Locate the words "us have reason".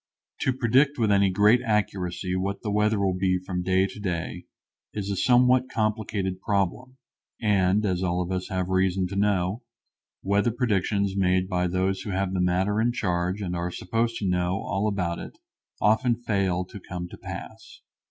8.31-9.05